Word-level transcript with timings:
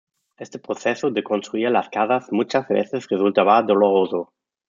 Este 0.39 0.57
proceso 0.57 1.11
de 1.11 1.23
construir 1.23 1.69
las 1.69 1.89
casas, 1.89 2.25
muchas 2.31 2.67
veces 2.67 3.07
resultaba 3.07 3.61
doloroso. 3.61 4.33